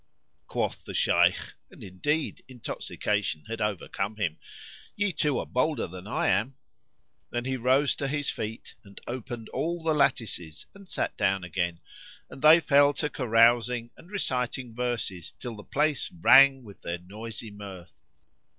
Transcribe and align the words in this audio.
Quoth 0.47 0.83
the 0.83 0.95
Shaykh 0.95 1.53
(and 1.69 1.83
indeed 1.83 2.43
intoxication 2.47 3.45
had 3.47 3.61
overcome 3.61 4.15
him), 4.15 4.39
"Ye 4.95 5.11
two 5.11 5.37
are 5.37 5.45
bolder 5.45 5.85
than 5.85 6.07
I 6.07 6.25
am." 6.29 6.57
Then 7.29 7.45
he 7.45 7.55
rose 7.55 7.95
to 7.97 8.07
his 8.07 8.27
feet 8.27 8.73
and 8.83 8.99
opened 9.05 9.49
all 9.49 9.83
the 9.83 9.93
lattices 9.93 10.65
and 10.73 10.89
sat 10.89 11.15
down 11.17 11.43
again; 11.43 11.81
and 12.31 12.41
they 12.41 12.59
fell 12.59 12.93
to 12.93 13.11
carousing 13.11 13.91
and 13.95 14.09
reciting 14.09 14.73
verses 14.73 15.33
till 15.33 15.55
the 15.55 15.63
place 15.63 16.11
rang 16.11 16.63
with 16.63 16.81
their 16.81 16.97
noisy 16.97 17.51
mirth. 17.51 17.93